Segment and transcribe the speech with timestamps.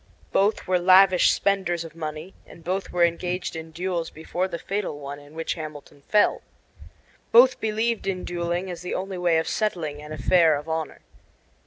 [0.31, 4.97] Both were lavish spenders of money, and both were engaged in duels before the fatal
[4.97, 6.41] one in which Hamilton fell.
[7.31, 11.01] Both believed in dueling as the only way of settling an affair of honor.